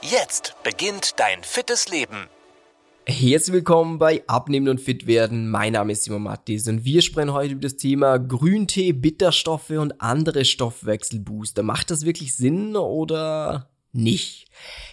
Jetzt 0.00 0.54
beginnt 0.62 1.18
dein 1.18 1.42
fittes 1.42 1.88
Leben. 1.88 2.28
Herzlich 3.04 3.52
willkommen 3.52 3.98
bei 3.98 4.22
Abnehmen 4.28 4.68
und 4.68 4.80
Fit 4.80 5.08
werden. 5.08 5.50
Mein 5.50 5.72
Name 5.72 5.92
ist 5.92 6.04
Simon 6.04 6.22
Mattis 6.22 6.68
und 6.68 6.84
wir 6.84 7.02
sprechen 7.02 7.32
heute 7.32 7.54
über 7.54 7.62
das 7.62 7.76
Thema 7.76 8.18
Grüntee, 8.18 8.92
Bitterstoffe 8.92 9.70
und 9.70 10.00
andere 10.00 10.44
Stoffwechselbooster. 10.44 11.64
Macht 11.64 11.90
das 11.90 12.04
wirklich 12.04 12.36
Sinn 12.36 12.76
oder 12.76 13.70
nicht? 13.92 14.46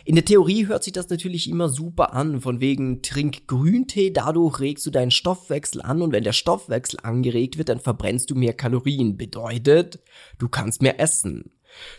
In 0.05 0.15
der 0.15 0.25
Theorie 0.25 0.65
hört 0.65 0.83
sich 0.83 0.93
das 0.93 1.09
natürlich 1.09 1.49
immer 1.51 1.69
super 1.69 2.13
an, 2.13 2.41
von 2.41 2.59
wegen 2.59 3.03
trink 3.03 3.47
Grüntee, 3.47 4.09
dadurch 4.09 4.59
regst 4.59 4.87
du 4.87 4.89
deinen 4.89 5.11
Stoffwechsel 5.11 5.83
an 5.83 6.01
und 6.01 6.13
wenn 6.13 6.23
der 6.23 6.33
Stoffwechsel 6.33 6.99
angeregt 7.03 7.59
wird, 7.59 7.69
dann 7.69 7.79
verbrennst 7.79 8.31
du 8.31 8.35
mehr 8.35 8.53
Kalorien. 8.53 9.17
Bedeutet, 9.17 9.99
du 10.39 10.49
kannst 10.49 10.81
mehr 10.81 10.99
essen. 10.99 11.51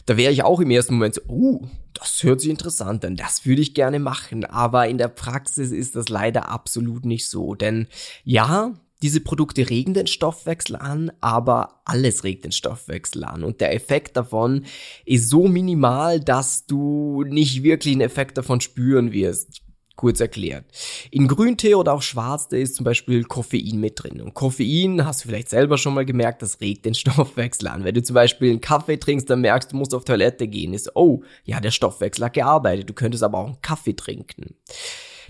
Da 0.07 0.17
wäre 0.17 0.33
ich 0.33 0.43
auch 0.43 0.61
im 0.61 0.71
ersten 0.71 0.95
Moment 0.95 1.15
so, 1.15 1.23
oh, 1.29 1.67
das 1.95 2.23
hört 2.23 2.41
sich 2.41 2.51
interessant 2.51 3.05
an, 3.05 3.17
das 3.17 3.47
würde 3.47 3.63
ich 3.63 3.75
gerne 3.75 3.99
machen. 3.99 4.45
Aber 4.45 4.89
in 4.89 4.99
der 4.99 5.09
Praxis 5.09 5.73
ist 5.73 5.97
das 5.97 6.09
leider 6.09 6.49
absolut 6.49 7.05
nicht 7.05 7.29
so. 7.29 7.55
Denn 7.55 7.89
ja, 8.25 8.75
diese 9.03 9.21
Produkte 9.21 9.69
regen 9.69 9.95
den 9.95 10.07
Stoffwechsel 10.07 10.77
an, 10.77 11.13
aber 11.21 11.83
alles 11.85 12.25
regt 12.25 12.45
den 12.45 12.53
Stoffwechsel 12.53 13.25
an. 13.25 13.45
Und 13.45 13.61
der 13.61 13.75
Effekt 13.75 14.17
davon 14.17 14.65
ist 15.05 15.29
so 15.29 15.49
minimal, 15.49 16.21
dass 16.21 16.67
du 16.67 17.23
nicht 17.25 17.63
wirklich 17.63 17.93
einen 17.93 18.01
Effekt 18.01 18.39
davon 18.39 18.61
spüren 18.61 19.13
wirst. 19.13 19.63
Kurz 19.97 20.21
erklärt. 20.21 20.67
In 21.11 21.27
Grüntee 21.27 21.75
oder 21.75 21.95
auch 21.95 22.03
Schwarztee 22.03 22.61
ist 22.61 22.77
zum 22.77 22.85
Beispiel 22.85 23.25
Koffein 23.25 23.81
mit 23.81 24.03
drin. 24.03 24.21
Und 24.21 24.35
Koffein, 24.35 25.07
hast 25.07 25.25
du 25.25 25.29
vielleicht 25.29 25.49
selber 25.49 25.79
schon 25.79 25.95
mal 25.95 26.05
gemerkt, 26.05 26.43
das 26.43 26.61
regt 26.61 26.85
den 26.85 26.95
Stoffwechsel 26.95 27.69
an. 27.69 27.85
Wenn 27.85 27.95
du 27.95 28.03
zum 28.03 28.15
Beispiel 28.15 28.51
einen 28.51 28.61
Kaffee 28.61 28.99
trinkst, 28.99 29.29
dann 29.31 29.41
merkst 29.41 29.73
du, 29.73 29.77
musst 29.77 29.95
auf 29.95 30.05
Toilette 30.05 30.49
gehen. 30.49 30.75
Ist, 30.75 30.95
oh, 30.95 31.23
ja, 31.45 31.61
der 31.61 31.71
Stoffwechsel 31.71 32.27
hat 32.27 32.35
gearbeitet. 32.35 32.91
Du 32.91 32.93
könntest 32.93 33.25
aber 33.25 33.39
auch 33.39 33.47
einen 33.47 33.63
Kaffee 33.63 33.95
trinken. 33.95 34.55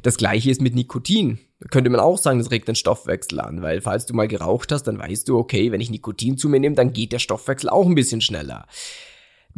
Das 0.03 0.17
gleiche 0.17 0.51
ist 0.51 0.61
mit 0.61 0.75
Nikotin. 0.75 1.39
Da 1.61 1.69
könnte 1.69 1.89
man 1.89 2.01
auch 2.01 2.19
sagen, 2.19 2.39
das 2.39 2.51
regt 2.51 2.69
den 2.69 2.75
Stoffwechsel 2.75 3.41
an, 3.41 3.63
weil 3.63 3.81
falls 3.81 4.05
du 4.05 4.15
mal 4.15 4.29
geraucht 4.29 4.73
hast, 4.73 4.83
dann 4.85 4.99
weißt 4.99 5.29
du, 5.29 5.39
okay, 5.39 5.73
wenn 5.73 5.81
ich 5.81 5.91
Nikotin 5.91 6.37
zu 6.37 6.49
mir 6.49 6.61
nehme, 6.61 6.75
dann 6.75 6.93
geht 6.93 7.13
der 7.13 7.19
Stoffwechsel 7.19 7.71
auch 7.71 7.87
ein 7.87 7.95
bisschen 7.95 8.21
schneller. 8.21 8.67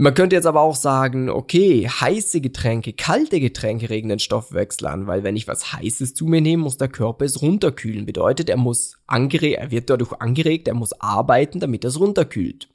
Man 0.00 0.14
könnte 0.14 0.36
jetzt 0.36 0.46
aber 0.46 0.60
auch 0.60 0.76
sagen, 0.76 1.28
okay, 1.28 1.88
heiße 1.88 2.40
Getränke, 2.40 2.92
kalte 2.92 3.40
Getränke 3.40 3.90
regen 3.90 4.08
den 4.08 4.20
Stoffwechsel 4.20 4.86
an, 4.86 5.08
weil 5.08 5.24
wenn 5.24 5.34
ich 5.34 5.48
was 5.48 5.72
Heißes 5.72 6.14
zu 6.14 6.26
mir 6.26 6.40
nehme, 6.40 6.62
muss 6.62 6.76
der 6.76 6.86
Körper 6.86 7.24
es 7.24 7.42
runterkühlen. 7.42 8.06
Bedeutet, 8.06 8.48
er 8.48 8.58
muss 8.58 8.96
angeregt, 9.08 9.58
er 9.58 9.72
wird 9.72 9.90
dadurch 9.90 10.12
angeregt, 10.12 10.68
er 10.68 10.74
muss 10.74 10.92
arbeiten, 11.00 11.58
damit 11.58 11.84
er 11.84 11.88
es 11.88 11.98
runterkühlt. 11.98 12.68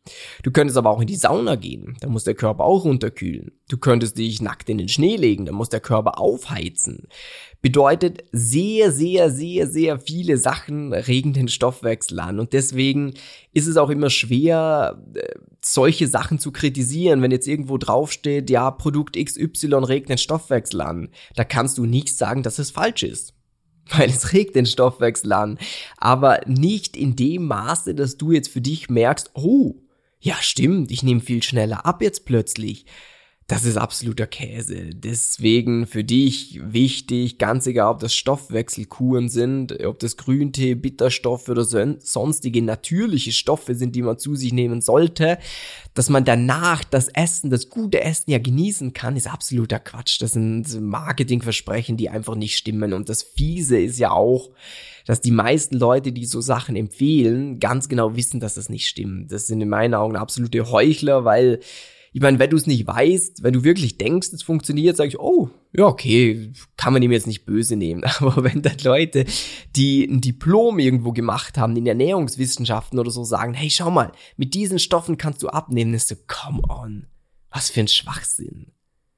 Du 0.44 0.52
könntest 0.52 0.78
aber 0.78 0.90
auch 0.90 1.00
in 1.00 1.08
die 1.08 1.16
Sauna 1.16 1.56
gehen, 1.56 1.96
da 2.02 2.10
muss 2.10 2.26
der 2.26 2.36
Körper 2.36 2.66
auch 2.66 2.84
runterkühlen. 2.84 3.54
Du 3.70 3.78
könntest 3.78 4.18
dich 4.18 4.42
nackt 4.42 4.70
in 4.70 4.78
den 4.78 4.90
Schnee 4.90 5.16
legen, 5.16 5.46
da 5.46 5.54
muss 5.54 5.70
der 5.70 5.80
Körper 5.80 6.20
aufheizen. 6.20 7.08
Bedeutet, 7.62 8.26
sehr, 8.34 8.92
sehr, 8.92 9.32
sehr, 9.32 9.68
sehr 9.68 9.98
viele 9.98 10.36
Sachen 10.36 10.92
regen 10.92 11.32
den 11.32 11.48
Stoffwechsel 11.48 12.20
an 12.20 12.42
und 12.42 12.52
deswegen 12.52 13.14
ist 13.54 13.68
es 13.68 13.78
auch 13.78 13.90
immer 13.90 14.10
schwer, 14.10 15.02
äh, 15.14 15.22
solche 15.64 16.08
Sachen 16.08 16.40
zu 16.40 16.52
kritisieren, 16.52 17.13
wenn 17.22 17.32
jetzt 17.32 17.48
irgendwo 17.48 17.78
draufsteht, 17.78 18.50
ja, 18.50 18.72
Produkt 18.72 19.16
XY 19.16 19.74
regt 19.76 20.10
den 20.10 20.18
Stoffwechsel 20.18 20.82
an. 20.82 21.10
Da 21.36 21.44
kannst 21.44 21.78
du 21.78 21.86
nicht 21.86 22.18
sagen, 22.18 22.44
dass 22.44 22.60
es 22.60 22.72
falsch 22.72 23.04
ist. 23.04 23.34
Weil 23.90 24.10
es 24.10 24.34
regt 24.34 24.56
den 24.56 24.66
Stoffwechsel 24.66 25.32
an. 25.34 25.60
Aber 25.98 26.42
nicht 26.46 26.96
in 26.96 27.16
dem 27.16 27.46
Maße, 27.48 27.96
dass 27.96 28.18
du 28.18 28.32
jetzt 28.32 28.50
für 28.50 28.62
dich 28.62 28.90
merkst, 28.90 29.32
oh, 29.34 29.76
ja 30.20 30.36
stimmt, 30.40 30.92
ich 30.92 31.04
nehme 31.04 31.20
viel 31.20 31.44
schneller 31.44 31.86
ab 31.86 32.02
jetzt 32.02 32.26
plötzlich. 32.26 32.86
Das 33.48 33.66
ist 33.66 33.78
absoluter 33.78 34.26
Käse. 34.26 34.92
Deswegen 34.94 35.86
für 35.86 36.06
dich 36.06 36.62
wichtig, 36.64 37.38
ganz 37.38 37.68
egal, 37.68 37.92
ob 37.92 38.00
das 38.00 38.16
Stoffwechselkuren 38.16 39.28
sind, 39.28 39.84
ob 39.86 40.00
das 40.00 40.16
Grüntee, 40.16 40.76
Bitterstoffe 40.76 41.50
oder 41.50 41.66
sonstige 41.66 42.62
natürliche 42.62 43.34
Stoffe 43.34 43.76
sind, 43.76 43.96
die 43.96 44.02
man 44.02 44.18
zu 44.18 44.36
sich 44.36 44.54
nehmen 44.54 44.82
sollte, 44.82 45.38
dass 45.94 46.10
man 46.10 46.24
danach 46.24 46.86
das 46.86 47.10
Essen, 47.10 47.50
das 47.50 47.70
gute 47.70 48.02
Essen 48.02 48.32
ja 48.32 48.40
genießen 48.40 48.94
kann, 48.94 49.18
ist 49.18 49.32
absoluter 49.32 49.80
Quatsch. 49.80 50.22
Das 50.22 50.32
sind 50.32 50.80
Marketingversprechen, 50.82 51.98
die 51.98 52.10
einfach 52.10 52.36
nicht 52.36 52.58
stimmen. 52.58 52.94
Und 52.94 53.10
das 53.10 53.24
Fiese 53.24 53.78
ist 53.78 54.00
ja 54.00 54.12
auch, 54.12 54.52
dass 55.06 55.20
die 55.20 55.32
meisten 55.32 55.78
Leute, 55.78 56.14
die 56.14 56.26
so 56.26 56.40
Sachen 56.40 56.78
empfehlen, 56.78 57.60
ganz 57.60 57.90
genau 57.90 58.16
wissen, 58.16 58.40
dass 58.40 58.56
das 58.56 58.70
nicht 58.70 58.88
stimmt. 58.88 59.34
Das 59.34 59.48
sind 59.48 59.60
in 59.60 59.68
meinen 59.68 59.96
Augen 59.96 60.16
absolute 60.16 60.72
Heuchler, 60.72 61.26
weil 61.26 61.60
ich 62.14 62.22
meine, 62.22 62.38
wenn 62.38 62.52
du 62.52 62.58
es 62.58 62.68
nicht 62.68 62.86
weißt, 62.86 63.42
wenn 63.42 63.54
du 63.54 63.64
wirklich 63.64 63.98
denkst, 63.98 64.30
es 64.34 64.44
funktioniert, 64.44 64.96
sag 64.96 65.08
ich, 65.08 65.20
oh, 65.20 65.50
ja, 65.76 65.86
okay, 65.86 66.52
kann 66.78 66.94
man 66.94 67.02
ihm 67.02 67.12
jetzt 67.12 67.26
nicht 67.26 67.46
böse 67.46 67.76
nehmen. 67.76 68.04
Aber 68.20 68.44
wenn 68.44 68.62
dann 68.62 68.78
Leute, 68.84 69.26
die 69.76 70.06
ein 70.06 70.22
Diplom 70.22 70.78
irgendwo 70.78 71.12
gemacht 71.12 71.58
haben, 71.58 71.76
in 71.76 71.88
Ernährungswissenschaften 71.88 73.00
oder 73.00 73.10
so, 73.10 73.24
sagen, 73.24 73.56
hey, 73.56 73.72
schau 73.72 73.90
mal, 73.90 74.12
mit 74.38 74.54
diesen 74.54 74.78
Stoffen 74.78 75.18
kannst 75.18 75.42
du 75.42 75.50
abnehmen, 75.50 75.96
ist 75.96 76.10
so, 76.10 76.16
come 76.28 76.62
on, 76.70 77.08
was 77.50 77.72
für 77.72 77.80
ein 77.80 77.88
Schwachsinn. 77.88 78.68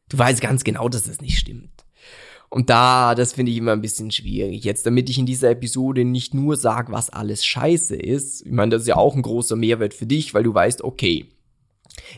Du 0.07 0.17
weißt 0.17 0.39
ganz 0.39 0.63
genau, 0.63 0.87
dass 0.87 1.03
das 1.03 1.19
nicht 1.19 1.37
stimmt. 1.37 1.85
Und 2.49 2.69
da, 2.69 3.15
das 3.15 3.33
finde 3.33 3.51
ich 3.51 3.57
immer 3.57 3.73
ein 3.73 3.81
bisschen 3.81 4.11
schwierig. 4.11 4.63
Jetzt, 4.63 4.85
damit 4.85 5.09
ich 5.09 5.17
in 5.17 5.25
dieser 5.25 5.49
Episode 5.49 6.05
nicht 6.05 6.33
nur 6.33 6.55
sage, 6.55 6.93
was 6.93 7.09
alles 7.09 7.45
scheiße 7.45 7.97
ist, 7.97 8.45
ich 8.45 8.51
meine, 8.53 8.69
das 8.69 8.83
ist 8.83 8.87
ja 8.87 8.95
auch 8.95 9.15
ein 9.15 9.21
großer 9.21 9.57
Mehrwert 9.57 9.93
für 9.93 10.05
dich, 10.05 10.33
weil 10.33 10.43
du 10.43 10.53
weißt, 10.53 10.81
okay, 10.81 11.25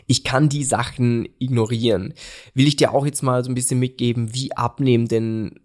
ich 0.06 0.24
kann 0.24 0.48
die 0.48 0.64
Sachen 0.64 1.28
ignorieren. 1.38 2.14
Will 2.54 2.68
ich 2.68 2.76
dir 2.76 2.92
auch 2.92 3.06
jetzt 3.06 3.22
mal 3.22 3.44
so 3.44 3.50
ein 3.50 3.54
bisschen 3.54 3.78
mitgeben, 3.78 4.34
wie 4.34 4.56
Abnehmen 4.56 5.08
denn 5.08 5.60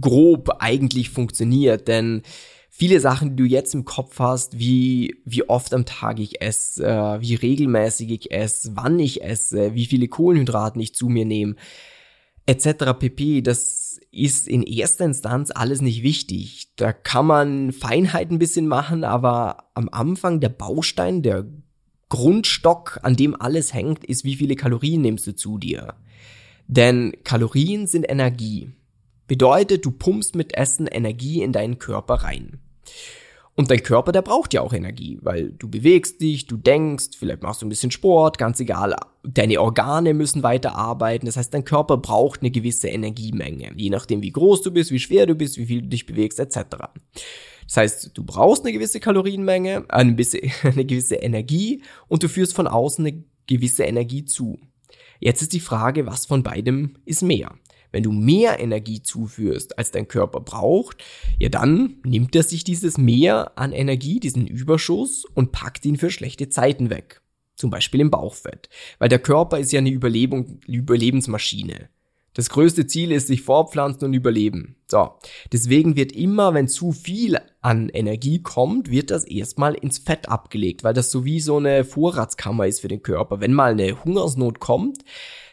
grob 0.00 0.56
eigentlich 0.60 1.10
funktioniert, 1.10 1.88
denn 1.88 2.22
viele 2.70 3.00
Sachen, 3.00 3.30
die 3.30 3.36
du 3.36 3.44
jetzt 3.44 3.74
im 3.74 3.84
Kopf 3.84 4.18
hast, 4.18 4.58
wie, 4.58 5.16
wie 5.24 5.48
oft 5.48 5.72
am 5.72 5.86
Tag 5.86 6.18
ich 6.18 6.40
esse, 6.42 6.86
äh, 6.86 7.20
wie 7.20 7.34
regelmäßig 7.34 8.10
ich 8.10 8.30
esse, 8.30 8.72
wann 8.74 8.98
ich 8.98 9.22
esse, 9.22 9.74
wie 9.74 9.86
viele 9.86 10.08
Kohlenhydraten 10.08 10.80
ich 10.80 10.94
zu 10.94 11.08
mir 11.08 11.24
nehme, 11.24 11.56
etc. 12.46 12.98
pp. 12.98 13.42
Das 13.42 13.98
ist 14.10 14.48
in 14.48 14.62
erster 14.62 15.04
Instanz 15.04 15.50
alles 15.50 15.80
nicht 15.80 16.02
wichtig. 16.02 16.72
Da 16.76 16.92
kann 16.92 17.26
man 17.26 17.72
Feinheiten 17.72 18.36
ein 18.36 18.38
bisschen 18.38 18.66
machen, 18.66 19.04
aber 19.04 19.70
am 19.74 19.88
Anfang 19.90 20.40
der 20.40 20.48
Baustein, 20.48 21.22
der 21.22 21.46
Grundstock, 22.08 23.00
an 23.02 23.16
dem 23.16 23.40
alles 23.40 23.74
hängt, 23.74 24.04
ist, 24.04 24.24
wie 24.24 24.36
viele 24.36 24.56
Kalorien 24.56 25.02
nimmst 25.02 25.26
du 25.26 25.34
zu 25.34 25.58
dir. 25.58 25.94
Denn 26.68 27.12
Kalorien 27.24 27.86
sind 27.86 28.04
Energie. 28.08 28.70
Bedeutet, 29.26 29.84
du 29.84 29.90
pumpst 29.90 30.36
mit 30.36 30.56
Essen 30.56 30.86
Energie 30.86 31.42
in 31.42 31.52
deinen 31.52 31.78
Körper 31.78 32.14
rein. 32.14 32.60
Und 33.56 33.70
dein 33.70 33.82
Körper, 33.82 34.12
der 34.12 34.20
braucht 34.20 34.52
ja 34.52 34.60
auch 34.60 34.74
Energie, 34.74 35.18
weil 35.22 35.50
du 35.50 35.68
bewegst 35.68 36.20
dich, 36.20 36.46
du 36.46 36.58
denkst, 36.58 37.16
vielleicht 37.18 37.42
machst 37.42 37.62
du 37.62 37.66
ein 37.66 37.70
bisschen 37.70 37.90
Sport, 37.90 38.36
ganz 38.36 38.60
egal. 38.60 38.94
Deine 39.24 39.62
Organe 39.62 40.12
müssen 40.12 40.42
weiter 40.42 40.76
arbeiten. 40.76 41.24
Das 41.24 41.38
heißt, 41.38 41.54
dein 41.54 41.64
Körper 41.64 41.96
braucht 41.96 42.42
eine 42.42 42.50
gewisse 42.50 42.88
Energiemenge, 42.88 43.72
je 43.74 43.88
nachdem, 43.88 44.20
wie 44.20 44.30
groß 44.30 44.60
du 44.60 44.70
bist, 44.70 44.90
wie 44.90 44.98
schwer 44.98 45.24
du 45.24 45.34
bist, 45.34 45.56
wie 45.56 45.64
viel 45.64 45.80
du 45.80 45.88
dich 45.88 46.04
bewegst, 46.04 46.38
etc. 46.38 46.58
Das 47.66 47.76
heißt, 47.78 48.10
du 48.14 48.24
brauchst 48.24 48.64
eine 48.64 48.72
gewisse 48.72 49.00
Kalorienmenge, 49.00 49.84
eine 49.88 50.14
gewisse, 50.14 51.16
Energie 51.16 51.82
und 52.08 52.22
du 52.22 52.28
führst 52.28 52.54
von 52.54 52.66
außen 52.66 53.06
eine 53.06 53.24
gewisse 53.46 53.84
Energie 53.84 54.24
zu. 54.24 54.58
Jetzt 55.20 55.42
ist 55.42 55.52
die 55.52 55.60
Frage, 55.60 56.06
was 56.06 56.26
von 56.26 56.42
beidem 56.42 56.96
ist 57.04 57.22
mehr? 57.22 57.54
Wenn 57.92 58.02
du 58.02 58.12
mehr 58.12 58.60
Energie 58.60 59.02
zuführst, 59.02 59.78
als 59.78 59.90
dein 59.90 60.08
Körper 60.08 60.40
braucht, 60.40 61.02
ja 61.38 61.48
dann 61.48 61.96
nimmt 62.04 62.36
er 62.36 62.42
sich 62.42 62.64
dieses 62.64 62.98
Mehr 62.98 63.56
an 63.56 63.72
Energie, 63.72 64.20
diesen 64.20 64.46
Überschuss 64.46 65.24
und 65.24 65.52
packt 65.52 65.86
ihn 65.86 65.96
für 65.96 66.10
schlechte 66.10 66.48
Zeiten 66.48 66.90
weg. 66.90 67.22
Zum 67.54 67.70
Beispiel 67.70 68.00
im 68.00 68.10
Bauchfett. 68.10 68.68
Weil 68.98 69.08
der 69.08 69.18
Körper 69.18 69.58
ist 69.58 69.72
ja 69.72 69.78
eine 69.78 69.90
Überlebung, 69.90 70.60
Überlebensmaschine. 70.66 71.88
Das 72.36 72.50
größte 72.50 72.86
Ziel 72.86 73.12
ist 73.12 73.28
sich 73.28 73.40
fortpflanzen 73.40 74.08
und 74.08 74.12
überleben. 74.12 74.76
So. 74.88 75.08
Deswegen 75.52 75.96
wird 75.96 76.12
immer, 76.12 76.52
wenn 76.52 76.68
zu 76.68 76.92
viel 76.92 77.38
an 77.62 77.88
Energie 77.88 78.42
kommt, 78.42 78.90
wird 78.90 79.10
das 79.10 79.24
erstmal 79.24 79.72
ins 79.72 79.96
Fett 79.96 80.28
abgelegt, 80.28 80.84
weil 80.84 80.92
das 80.92 81.10
so 81.10 81.24
wie 81.24 81.40
so 81.40 81.56
eine 81.56 81.82
Vorratskammer 81.82 82.66
ist 82.66 82.80
für 82.80 82.88
den 82.88 83.02
Körper. 83.02 83.40
Wenn 83.40 83.54
mal 83.54 83.72
eine 83.72 84.04
Hungersnot 84.04 84.60
kommt, 84.60 85.02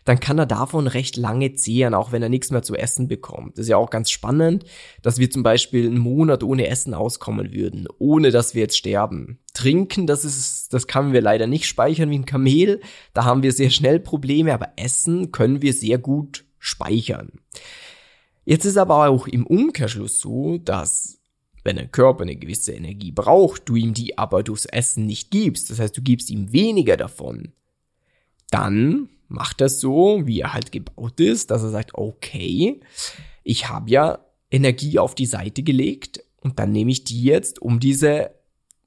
dann 0.04 0.20
kann 0.20 0.38
er 0.38 0.46
davon 0.46 0.88
recht 0.88 1.16
lange 1.16 1.54
zehren, 1.54 1.94
auch 1.94 2.12
wenn 2.12 2.22
er 2.22 2.28
nichts 2.28 2.52
mehr 2.52 2.64
zu 2.64 2.76
essen 2.76 3.08
bekommt. 3.08 3.58
Das 3.58 3.64
ist 3.64 3.70
ja 3.70 3.78
auch 3.78 3.90
ganz 3.90 4.12
spannend, 4.12 4.66
dass 5.02 5.20
wir 5.20 5.32
zum 5.32 5.42
Beispiel 5.42 5.86
einen 5.86 6.00
Monat 6.00 6.44
ohne 6.44 6.68
Essen 6.68 6.94
auskommen 6.94 7.54
würden, 7.54 7.88
ohne 7.98 8.32
dass 8.32 8.56
wir 8.56 8.64
jetzt 8.64 8.78
sterben. 8.78 9.40
Trinken, 9.54 10.06
das 10.06 10.26
ist, 10.26 10.74
das 10.74 10.88
können 10.88 11.14
wir 11.14 11.22
leider 11.22 11.48
nicht 11.48 11.66
speichern 11.66 12.10
wie 12.10 12.20
ein 12.20 12.26
Kamel. 12.26 12.82
Da 13.14 13.24
haben 13.24 13.42
wir 13.42 13.54
sehr 13.54 13.70
schnell 13.70 14.02
Probleme, 14.02 14.54
aber 14.54 14.74
Essen 14.76 15.32
können 15.32 15.62
wir 15.62 15.72
sehr 15.72 15.98
gut 15.98 16.43
speichern. 16.64 17.32
Jetzt 18.46 18.66
ist 18.66 18.78
aber 18.78 19.10
auch 19.10 19.28
im 19.28 19.46
Umkehrschluss 19.46 20.20
so, 20.20 20.58
dass 20.58 21.20
wenn 21.64 21.78
ein 21.78 21.92
Körper 21.92 22.24
eine 22.24 22.36
gewisse 22.36 22.74
Energie 22.74 23.12
braucht, 23.12 23.70
du 23.70 23.76
ihm 23.76 23.94
die 23.94 24.18
aber 24.18 24.44
durchs 24.44 24.66
Essen 24.66 25.06
nicht 25.06 25.30
gibst, 25.32 25.70
das 25.70 25.80
heißt, 25.80 25.96
du 25.96 26.02
gibst 26.02 26.30
ihm 26.30 26.52
weniger 26.52 26.98
davon, 26.98 27.54
dann 28.50 29.10
macht 29.28 29.62
das 29.62 29.80
so, 29.80 30.22
wie 30.26 30.42
er 30.42 30.54
halt 30.54 30.72
gebaut 30.72 31.20
ist, 31.20 31.52
dass 31.52 31.64
er 31.64 31.70
sagt, 31.70 31.96
okay, 31.96 32.80
ich 33.44 33.70
habe 33.70 33.90
ja 33.90 34.20
Energie 34.52 35.00
auf 35.00 35.16
die 35.16 35.26
Seite 35.26 35.64
gelegt 35.64 36.24
und 36.42 36.60
dann 36.60 36.72
nehme 36.72 36.92
ich 36.92 37.04
die 37.04 37.24
jetzt, 37.24 37.62
um 37.62 37.80
diese 37.80 38.32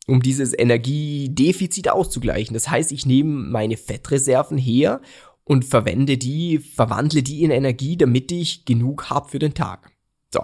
um 0.09 0.23
dieses 0.23 0.57
Energiedefizit 0.57 1.89
auszugleichen. 1.89 2.55
Das 2.55 2.71
heißt, 2.71 2.93
ich 2.93 3.07
nehme 3.07 3.51
meine 3.51 3.77
Fettreserven 3.77 4.57
her 4.57 5.01
und 5.47 5.65
verwende 5.65 6.19
die, 6.19 6.59
verwandle 6.59 7.23
die 7.23 7.43
in 7.45 7.51
Energie, 7.51 7.97
damit 7.97 8.33
ich 8.33 8.65
genug 8.65 9.11
habe 9.11 9.29
für 9.31 9.39
den 9.39 9.55
Tag. 9.55 9.93
So. 10.35 10.41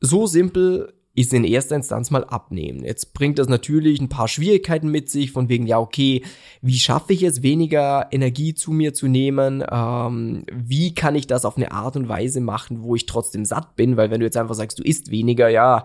So 0.00 0.26
simpel 0.26 0.92
ist 1.14 1.32
in 1.32 1.44
erster 1.44 1.76
Instanz 1.76 2.10
mal 2.10 2.24
abnehmen. 2.24 2.84
Jetzt 2.84 3.14
bringt 3.14 3.38
das 3.38 3.48
natürlich 3.48 4.00
ein 4.00 4.08
paar 4.08 4.28
Schwierigkeiten 4.28 4.88
mit 4.88 5.10
sich, 5.10 5.30
von 5.30 5.48
wegen, 5.48 5.66
ja, 5.66 5.78
okay, 5.78 6.22
wie 6.60 6.78
schaffe 6.78 7.12
ich 7.14 7.22
es, 7.22 7.42
weniger 7.42 8.08
Energie 8.10 8.54
zu 8.54 8.70
mir 8.70 8.94
zu 8.94 9.08
nehmen? 9.08 9.64
Ähm, 9.70 10.44
wie 10.52 10.94
kann 10.94 11.14
ich 11.14 11.26
das 11.26 11.44
auf 11.44 11.56
eine 11.56 11.72
Art 11.72 11.96
und 11.96 12.08
Weise 12.08 12.40
machen, 12.40 12.82
wo 12.82 12.94
ich 12.94 13.06
trotzdem 13.06 13.44
satt 13.44 13.76
bin? 13.76 13.96
Weil 13.96 14.10
wenn 14.10 14.20
du 14.20 14.26
jetzt 14.26 14.36
einfach 14.36 14.54
sagst, 14.54 14.78
du 14.78 14.82
isst 14.82 15.10
weniger, 15.10 15.48
ja, 15.48 15.84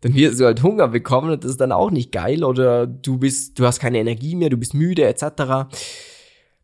dann 0.00 0.14
wirst 0.14 0.38
du 0.38 0.44
halt 0.44 0.62
Hunger 0.62 0.88
bekommen 0.88 1.30
und 1.30 1.44
das 1.44 1.52
ist 1.52 1.60
dann 1.60 1.72
auch 1.72 1.90
nicht 1.90 2.12
geil 2.12 2.44
oder 2.44 2.86
du 2.86 3.18
bist, 3.18 3.58
du 3.58 3.66
hast 3.66 3.80
keine 3.80 3.98
Energie 3.98 4.36
mehr, 4.36 4.50
du 4.50 4.56
bist 4.56 4.74
müde 4.74 5.04
etc. 5.04 5.68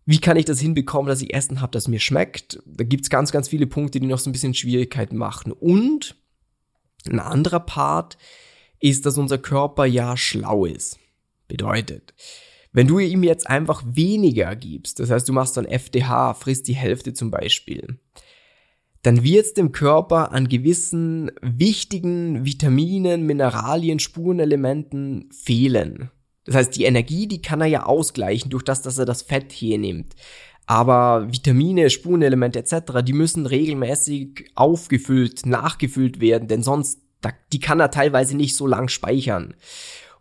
Wie 0.07 0.19
kann 0.19 0.37
ich 0.37 0.45
das 0.45 0.61
hinbekommen, 0.61 1.09
dass 1.09 1.23
ich 1.23 1.35
Essen 1.35 1.61
habe, 1.61 1.73
das 1.73 1.89
mir 1.89 2.01
schmeckt? 2.01 2.61
Da 2.67 2.85
gibt's 2.85 3.11
ganz, 3.11 3.33
ganz 3.33 3.49
viele 3.49 3.67
Punkte, 3.67 4.01
die 4.01 4.07
noch 4.07 4.19
so 4.19 4.31
ein 4.31 4.33
bisschen 4.33 4.55
Schwierigkeiten 4.55 5.17
machen. 5.17 5.53
Und 5.53 6.17
ein 7.09 7.21
anderer 7.21 7.61
Part 7.61 8.19
ist, 8.81 9.07
dass 9.07 9.19
unser 9.19 9.39
Körper 9.39 9.85
ja 9.85 10.17
schlau 10.17 10.65
ist. 10.65 10.99
Bedeutet, 11.49 12.15
wenn 12.73 12.87
du 12.87 12.99
ihm 12.99 13.25
jetzt 13.25 13.49
einfach 13.49 13.83
weniger 13.85 14.55
gibst, 14.55 15.01
das 15.01 15.11
heißt, 15.11 15.29
du 15.29 15.33
machst 15.33 15.57
dann 15.57 15.65
FDH, 15.65 16.35
frisst 16.35 16.69
die 16.69 16.75
Hälfte 16.75 17.13
zum 17.13 17.31
Beispiel, 17.31 17.99
dann 19.03 19.23
wird 19.23 19.47
es 19.47 19.55
dem 19.55 19.73
Körper 19.73 20.33
an 20.33 20.49
gewissen 20.49 21.31
wichtigen 21.41 22.45
Vitaminen, 22.45 23.25
Mineralien, 23.25 23.99
Spurenelementen 23.99 25.31
fehlen. 25.33 26.11
Das 26.45 26.55
heißt, 26.55 26.77
die 26.77 26.85
Energie, 26.85 27.27
die 27.27 27.43
kann 27.43 27.61
er 27.61 27.67
ja 27.67 27.85
ausgleichen 27.85 28.51
durch 28.51 28.63
das, 28.63 28.83
dass 28.83 28.99
er 28.99 29.05
das 29.05 29.23
Fett 29.23 29.53
hier 29.53 29.79
nimmt. 29.79 30.15
Aber 30.67 31.27
Vitamine, 31.33 31.91
Spurenelemente 31.91 32.61
etc., 32.61 33.03
die 33.05 33.13
müssen 33.13 33.47
regelmäßig 33.47 34.53
aufgefüllt, 34.55 35.45
nachgefüllt 35.45 36.21
werden, 36.21 36.49
denn 36.49 36.63
sonst, 36.63 37.01
die 37.53 37.61
kann 37.61 37.81
er 37.81 37.91
teilweise 37.91 38.37
nicht 38.37 38.57
so 38.57 38.67
lang 38.67 38.89
speichern. 38.89 39.55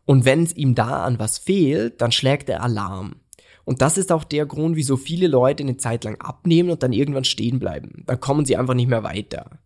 Und 0.06 0.26
wenn 0.26 0.44
es 0.44 0.56
ihm 0.56 0.74
da 0.74 1.04
an 1.04 1.20
was 1.20 1.38
fehlt, 1.38 2.02
dann 2.02 2.12
schlägt 2.12 2.50
er 2.50 2.64
Alarm. 2.64 3.18
Und 3.64 3.84
das 3.84 4.00
ist 4.00 4.12
auch 4.12 4.24
der 4.24 4.48
Grund, 4.48 4.76
wieso 4.76 4.98
viele 4.98 5.28
Leute 5.28 5.62
eine 5.62 5.78
Zeit 5.78 6.04
lang 6.04 6.20
abnehmen 6.20 6.72
und 6.72 6.82
dann 6.82 6.92
irgendwann 6.94 7.26
stehen 7.26 7.60
bleiben. 7.60 8.04
Dann 8.08 8.20
kommen 8.20 8.44
sie 8.44 8.58
einfach 8.58 8.74
nicht 8.74 8.90
mehr 8.90 9.04
weiter. 9.04 9.60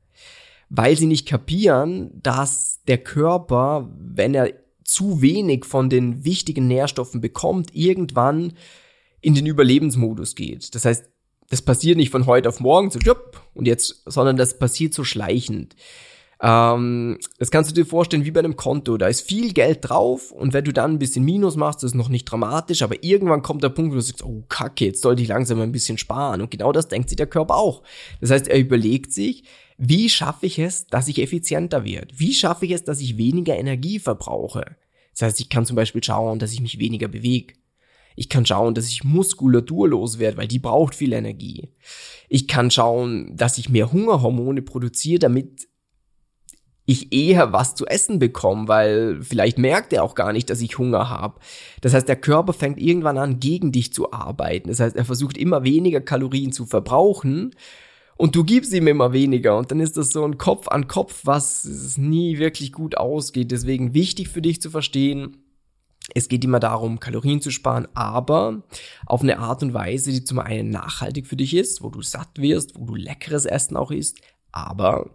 Weil 0.69 0.97
sie 0.97 1.05
nicht 1.05 1.25
kapieren, 1.25 2.11
dass 2.21 2.81
der 2.85 2.97
Körper, 2.97 3.89
wenn 3.97 4.35
er 4.35 4.51
zu 4.83 5.21
wenig 5.21 5.65
von 5.65 5.89
den 5.89 6.25
wichtigen 6.25 6.67
Nährstoffen 6.67 7.21
bekommt, 7.21 7.73
irgendwann 7.73 8.53
in 9.21 9.35
den 9.35 9.45
Überlebensmodus 9.45 10.35
geht. 10.35 10.75
Das 10.75 10.85
heißt, 10.85 11.09
das 11.49 11.61
passiert 11.61 11.97
nicht 11.97 12.09
von 12.09 12.25
heute 12.25 12.49
auf 12.49 12.59
morgen, 12.59 12.89
so 12.89 12.99
und 13.53 13.67
jetzt, 13.67 14.03
sondern 14.05 14.37
das 14.37 14.57
passiert 14.57 14.93
so 14.93 15.03
schleichend. 15.03 15.75
Ähm, 16.45 17.17
das 17.39 17.51
kannst 17.51 17.71
du 17.71 17.73
dir 17.73 17.85
vorstellen 17.85 18.25
wie 18.25 18.31
bei 18.31 18.41
einem 18.41 18.57
Konto. 18.57 18.97
Da 18.97 19.07
ist 19.07 19.21
viel 19.21 19.53
Geld 19.53 19.79
drauf 19.81 20.31
und 20.31 20.51
wenn 20.51 20.65
du 20.65 20.73
dann 20.73 20.91
ein 20.91 20.99
bisschen 20.99 21.23
Minus 21.23 21.55
machst, 21.55 21.81
das 21.81 21.91
ist 21.91 21.95
noch 21.95 22.09
nicht 22.09 22.25
dramatisch, 22.25 22.81
aber 22.81 23.01
irgendwann 23.01 23.41
kommt 23.41 23.63
der 23.63 23.69
Punkt, 23.69 23.93
wo 23.93 23.95
du 23.95 24.01
sagst, 24.01 24.25
oh 24.25 24.43
Kacke, 24.49 24.85
jetzt 24.85 25.01
sollte 25.01 25.21
ich 25.21 25.29
langsam 25.29 25.61
ein 25.61 25.71
bisschen 25.71 25.97
sparen. 25.97 26.41
Und 26.41 26.51
genau 26.51 26.73
das 26.73 26.89
denkt 26.89 27.07
sich 27.07 27.15
der 27.15 27.27
Körper 27.27 27.55
auch. 27.55 27.81
Das 28.19 28.29
heißt, 28.29 28.49
er 28.49 28.59
überlegt 28.59 29.13
sich, 29.13 29.45
wie 29.77 30.09
schaffe 30.09 30.45
ich 30.45 30.59
es, 30.59 30.85
dass 30.87 31.07
ich 31.07 31.21
effizienter 31.21 31.85
werde? 31.85 32.13
Wie 32.17 32.33
schaffe 32.33 32.65
ich 32.65 32.71
es, 32.71 32.83
dass 32.83 32.99
ich 32.99 33.17
weniger 33.17 33.57
Energie 33.57 33.99
verbrauche? 33.99 34.75
Das 35.13 35.21
heißt, 35.21 35.39
ich 35.39 35.49
kann 35.49 35.65
zum 35.65 35.77
Beispiel 35.77 36.03
schauen, 36.03 36.39
dass 36.39 36.51
ich 36.51 36.59
mich 36.59 36.77
weniger 36.77 37.07
bewege. 37.07 37.53
Ich 38.15 38.29
kann 38.29 38.45
schauen, 38.45 38.75
dass 38.75 38.89
ich 38.89 39.03
Muskulatur 39.03 39.87
loswerde, 39.87 40.37
weil 40.37 40.47
die 40.47 40.59
braucht 40.59 40.93
viel 40.93 41.13
Energie. 41.13 41.69
Ich 42.27 42.47
kann 42.47 42.69
schauen, 42.69 43.35
dass 43.35 43.57
ich 43.57 43.69
mehr 43.69 43.91
Hungerhormone 43.91 44.61
produziere, 44.61 45.19
damit 45.19 45.67
ich 46.93 47.13
eher 47.13 47.51
was 47.51 47.75
zu 47.75 47.85
essen 47.85 48.19
bekomme, 48.19 48.67
weil 48.67 49.21
vielleicht 49.21 49.57
merkt 49.57 49.91
er 49.93 50.03
auch 50.03 50.15
gar 50.15 50.31
nicht, 50.31 50.49
dass 50.49 50.61
ich 50.61 50.77
Hunger 50.77 51.09
habe. 51.09 51.39
Das 51.81 51.93
heißt, 51.93 52.07
der 52.07 52.15
Körper 52.15 52.53
fängt 52.53 52.79
irgendwann 52.79 53.17
an, 53.17 53.39
gegen 53.39 53.71
dich 53.71 53.93
zu 53.93 54.13
arbeiten. 54.13 54.69
Das 54.69 54.79
heißt, 54.79 54.95
er 54.95 55.05
versucht 55.05 55.37
immer 55.37 55.63
weniger 55.63 56.01
Kalorien 56.01 56.51
zu 56.51 56.65
verbrauchen 56.65 57.53
und 58.15 58.35
du 58.35 58.43
gibst 58.43 58.73
ihm 58.73 58.87
immer 58.87 59.11
weniger 59.11 59.57
und 59.57 59.71
dann 59.71 59.79
ist 59.79 59.97
das 59.97 60.11
so 60.11 60.23
ein 60.23 60.37
Kopf 60.37 60.67
an 60.67 60.87
Kopf, 60.87 61.21
was 61.23 61.97
nie 61.97 62.37
wirklich 62.37 62.71
gut 62.71 62.95
ausgeht. 62.97 63.51
Deswegen 63.51 63.93
wichtig 63.93 64.29
für 64.29 64.41
dich 64.41 64.61
zu 64.61 64.69
verstehen, 64.69 65.37
es 66.13 66.27
geht 66.27 66.43
immer 66.43 66.59
darum, 66.59 66.99
Kalorien 66.99 67.41
zu 67.41 67.49
sparen, 67.49 67.87
aber 67.93 68.63
auf 69.05 69.21
eine 69.21 69.39
Art 69.39 69.63
und 69.63 69.73
Weise, 69.73 70.11
die 70.11 70.23
zum 70.23 70.39
einen 70.39 70.69
nachhaltig 70.69 71.27
für 71.27 71.37
dich 71.37 71.55
ist, 71.55 71.81
wo 71.81 71.89
du 71.89 72.01
satt 72.01 72.29
wirst, 72.37 72.77
wo 72.77 72.85
du 72.85 72.95
leckeres 72.95 73.45
Essen 73.45 73.77
auch 73.77 73.89
isst, 73.89 74.19
aber 74.51 75.09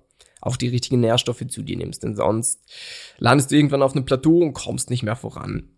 auch 0.49 0.57
die 0.57 0.69
richtigen 0.69 1.01
Nährstoffe 1.01 1.47
zu 1.49 1.63
dir 1.63 1.77
nimmst, 1.77 2.03
denn 2.03 2.17
sonst 2.17 2.61
landest 3.19 3.51
du 3.51 3.57
irgendwann 3.57 3.83
auf 3.83 3.95
einem 3.95 4.05
Plateau 4.05 4.39
und 4.41 4.55
kommst 4.55 4.91
nicht 4.91 5.03
mehr 5.03 5.17
voran. 5.17 5.71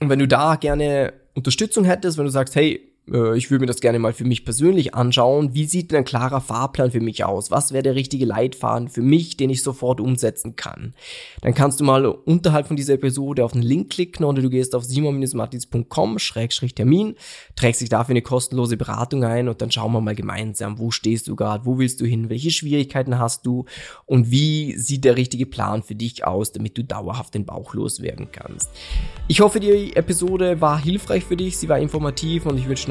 Und 0.00 0.08
wenn 0.08 0.18
du 0.18 0.28
da 0.28 0.56
gerne 0.56 1.12
Unterstützung 1.34 1.84
hättest, 1.84 2.16
wenn 2.16 2.24
du 2.24 2.30
sagst, 2.30 2.56
hey, 2.56 2.93
äh, 3.12 3.36
ich 3.36 3.50
würde 3.50 3.62
mir 3.62 3.66
das 3.66 3.80
gerne 3.80 3.98
mal 3.98 4.12
für 4.12 4.24
mich 4.24 4.44
persönlich 4.44 4.94
anschauen. 4.94 5.54
Wie 5.54 5.64
sieht 5.64 5.90
denn 5.90 5.98
ein 5.98 6.04
klarer 6.04 6.40
Fahrplan 6.40 6.90
für 6.90 7.00
mich 7.00 7.24
aus? 7.24 7.50
Was 7.50 7.72
wäre 7.72 7.82
der 7.82 7.94
richtige 7.94 8.24
Leitfaden 8.24 8.88
für 8.88 9.02
mich, 9.02 9.36
den 9.36 9.50
ich 9.50 9.62
sofort 9.62 10.00
umsetzen 10.00 10.56
kann? 10.56 10.94
Dann 11.42 11.54
kannst 11.54 11.78
du 11.80 11.84
mal 11.84 12.06
unterhalb 12.06 12.66
von 12.66 12.76
dieser 12.76 12.94
Episode 12.94 13.44
auf 13.44 13.52
den 13.52 13.62
Link 13.62 13.90
klicken 13.90 14.24
oder 14.24 14.42
du 14.42 14.50
gehst 14.50 14.74
auf 14.74 14.82
simon-martins.com-termin, 14.84 17.14
trägst 17.56 17.80
dich 17.80 17.88
dafür 17.88 18.12
eine 18.12 18.22
kostenlose 18.22 18.76
Beratung 18.76 19.24
ein 19.24 19.48
und 19.48 19.62
dann 19.62 19.70
schauen 19.70 19.92
wir 19.92 20.00
mal 20.00 20.14
gemeinsam, 20.14 20.78
wo 20.78 20.90
stehst 20.90 21.28
du 21.28 21.36
gerade, 21.36 21.64
wo 21.66 21.78
willst 21.78 22.00
du 22.00 22.06
hin, 22.06 22.30
welche 22.30 22.50
Schwierigkeiten 22.50 23.18
hast 23.18 23.46
du 23.46 23.66
und 24.06 24.30
wie 24.30 24.78
sieht 24.78 25.04
der 25.04 25.16
richtige 25.16 25.46
Plan 25.46 25.82
für 25.82 25.94
dich 25.94 26.26
aus, 26.26 26.52
damit 26.52 26.78
du 26.78 26.84
dauerhaft 26.84 27.34
den 27.34 27.44
Bauch 27.44 27.74
loswerden 27.74 28.28
kannst. 28.32 28.70
Ich 29.28 29.40
hoffe, 29.40 29.60
die 29.60 29.94
Episode 29.96 30.60
war 30.60 30.78
hilfreich 30.78 31.24
für 31.24 31.36
dich, 31.36 31.56
sie 31.56 31.68
war 31.68 31.78
informativ 31.78 32.46
und 32.46 32.58
ich 32.58 32.68
wünsche 32.68 32.90